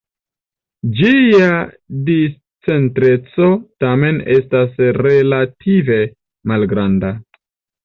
[1.01, 1.49] Ĝia
[2.07, 3.51] discentreco
[3.85, 6.03] tamen estas relative
[6.53, 7.17] malgranda.